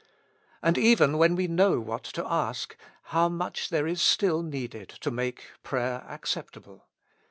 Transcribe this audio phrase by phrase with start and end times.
[0.63, 2.75] And even when we know what to ask,
[3.13, 6.87] how much there is still needed to make prayer acceptable.